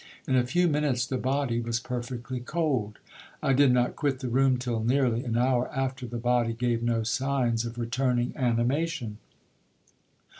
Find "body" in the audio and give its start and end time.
1.19-1.59, 6.17-6.53